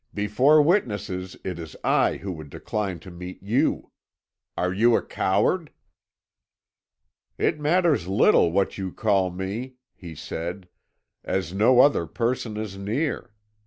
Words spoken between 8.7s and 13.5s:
you call me,' he said, 'as no other person is near.